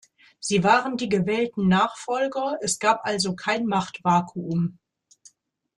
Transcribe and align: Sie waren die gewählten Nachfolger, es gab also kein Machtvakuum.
Sie 0.39 0.63
waren 0.63 0.97
die 0.97 1.09
gewählten 1.09 1.67
Nachfolger, 1.67 2.57
es 2.61 2.79
gab 2.79 3.05
also 3.05 3.35
kein 3.35 3.67
Machtvakuum. 3.67 4.79